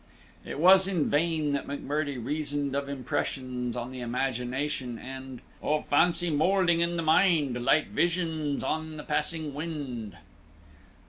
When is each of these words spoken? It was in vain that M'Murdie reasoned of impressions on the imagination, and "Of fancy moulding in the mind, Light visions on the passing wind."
It 0.43 0.57
was 0.59 0.87
in 0.87 1.11
vain 1.11 1.51
that 1.53 1.67
M'Murdie 1.67 2.17
reasoned 2.17 2.75
of 2.75 2.89
impressions 2.89 3.75
on 3.75 3.91
the 3.91 3.99
imagination, 4.01 4.97
and 4.97 5.41
"Of 5.61 5.85
fancy 5.85 6.31
moulding 6.31 6.79
in 6.79 6.97
the 6.97 7.03
mind, 7.03 7.63
Light 7.63 7.89
visions 7.89 8.63
on 8.63 8.97
the 8.97 9.03
passing 9.03 9.53
wind." 9.53 10.17